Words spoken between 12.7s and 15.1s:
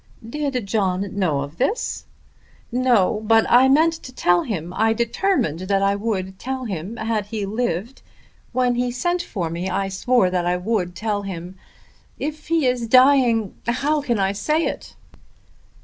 dying, how can I say it?"